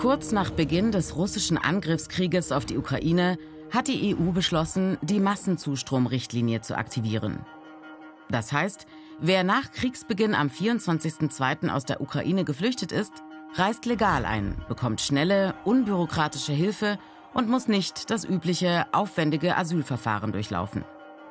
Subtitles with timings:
[0.00, 3.36] Kurz nach Beginn des russischen Angriffskrieges auf die Ukraine
[3.70, 7.40] hat die EU beschlossen, die Massenzustromrichtlinie zu aktivieren.
[8.30, 8.86] Das heißt,
[9.18, 11.68] wer nach Kriegsbeginn am 24.02.
[11.68, 13.12] aus der Ukraine geflüchtet ist,
[13.56, 16.98] reist legal ein, bekommt schnelle, unbürokratische Hilfe
[17.34, 20.82] und muss nicht das übliche, aufwendige Asylverfahren durchlaufen.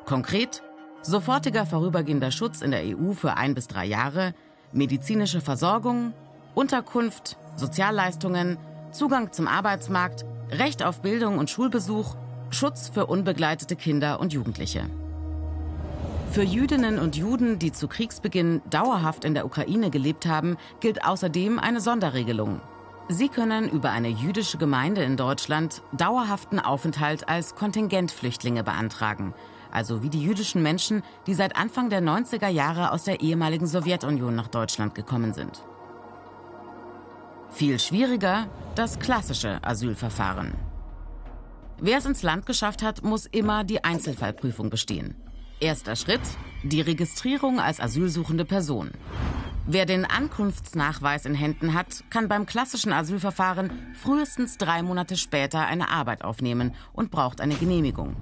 [0.05, 0.61] Konkret
[1.01, 4.35] sofortiger vorübergehender Schutz in der EU für ein bis drei Jahre,
[4.71, 6.13] medizinische Versorgung,
[6.53, 8.57] Unterkunft, Sozialleistungen,
[8.91, 12.15] Zugang zum Arbeitsmarkt, Recht auf Bildung und Schulbesuch,
[12.49, 14.89] Schutz für unbegleitete Kinder und Jugendliche.
[16.31, 21.59] Für Jüdinnen und Juden, die zu Kriegsbeginn dauerhaft in der Ukraine gelebt haben, gilt außerdem
[21.59, 22.61] eine Sonderregelung.
[23.07, 29.33] Sie können über eine jüdische Gemeinde in Deutschland dauerhaften Aufenthalt als Kontingentflüchtlinge beantragen,
[29.71, 34.35] also wie die jüdischen Menschen, die seit Anfang der 90er Jahre aus der ehemaligen Sowjetunion
[34.35, 35.63] nach Deutschland gekommen sind.
[37.51, 40.53] Viel schwieriger das klassische Asylverfahren.
[41.81, 45.15] Wer es ins Land geschafft hat, muss immer die Einzelfallprüfung bestehen.
[45.59, 46.21] Erster Schritt,
[46.63, 48.91] die Registrierung als asylsuchende Person.
[49.65, 55.89] Wer den Ankunftsnachweis in Händen hat, kann beim klassischen Asylverfahren frühestens drei Monate später eine
[55.89, 58.15] Arbeit aufnehmen und braucht eine Genehmigung.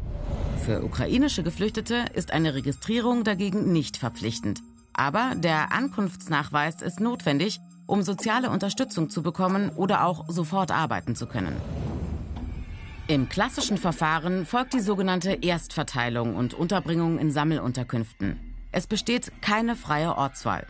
[0.65, 4.61] Für ukrainische Geflüchtete ist eine Registrierung dagegen nicht verpflichtend.
[4.93, 11.25] Aber der Ankunftsnachweis ist notwendig, um soziale Unterstützung zu bekommen oder auch sofort arbeiten zu
[11.25, 11.55] können.
[13.07, 18.37] Im klassischen Verfahren folgt die sogenannte Erstverteilung und Unterbringung in Sammelunterkünften.
[18.73, 20.67] Es besteht keine freie Ortswahl.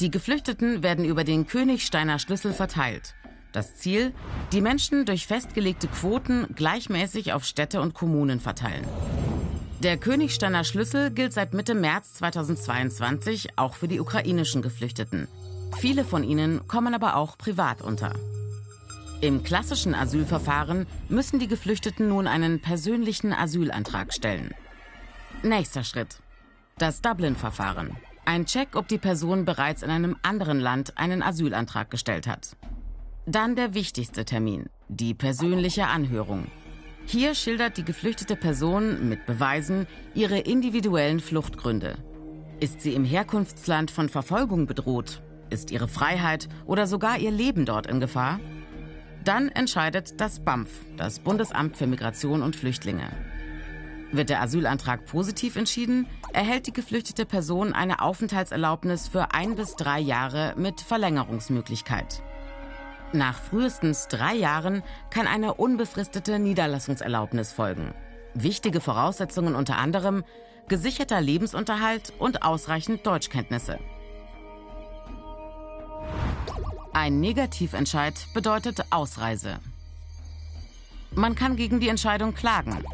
[0.00, 3.14] Die Geflüchteten werden über den Königsteiner Schlüssel verteilt.
[3.52, 4.14] Das Ziel,
[4.52, 8.86] die Menschen durch festgelegte Quoten gleichmäßig auf Städte und Kommunen verteilen.
[9.82, 15.28] Der Königsteiner Schlüssel gilt seit Mitte März 2022 auch für die ukrainischen Geflüchteten.
[15.78, 18.12] Viele von ihnen kommen aber auch privat unter.
[19.20, 24.52] Im klassischen Asylverfahren müssen die Geflüchteten nun einen persönlichen Asylantrag stellen.
[25.42, 26.18] Nächster Schritt.
[26.78, 27.96] Das Dublin-Verfahren.
[28.24, 32.56] Ein Check, ob die Person bereits in einem anderen Land einen Asylantrag gestellt hat.
[33.26, 36.46] Dann der wichtigste Termin, die persönliche Anhörung.
[37.06, 41.96] Hier schildert die geflüchtete Person mit Beweisen ihre individuellen Fluchtgründe.
[42.60, 45.22] Ist sie im Herkunftsland von Verfolgung bedroht?
[45.52, 48.40] Ist ihre Freiheit oder sogar ihr Leben dort in Gefahr?
[49.22, 53.10] Dann entscheidet das BAMF, das Bundesamt für Migration und Flüchtlinge.
[54.12, 60.00] Wird der Asylantrag positiv entschieden, erhält die geflüchtete Person eine Aufenthaltserlaubnis für ein bis drei
[60.00, 62.22] Jahre mit Verlängerungsmöglichkeit.
[63.12, 67.92] Nach frühestens drei Jahren kann eine unbefristete Niederlassungserlaubnis folgen.
[68.32, 70.24] Wichtige Voraussetzungen unter anderem
[70.68, 73.78] gesicherter Lebensunterhalt und ausreichend Deutschkenntnisse.
[76.94, 79.60] Ein Negativentscheid bedeutet Ausreise.
[81.14, 82.84] Man kann gegen die Entscheidung klagen.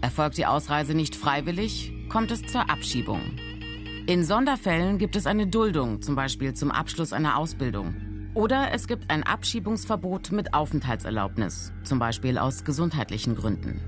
[0.00, 3.20] Erfolgt die Ausreise nicht freiwillig, kommt es zur Abschiebung.
[4.06, 8.30] In Sonderfällen gibt es eine Duldung, zum Beispiel zum Abschluss einer Ausbildung.
[8.32, 13.82] Oder es gibt ein Abschiebungsverbot mit Aufenthaltserlaubnis, zum Beispiel aus gesundheitlichen Gründen.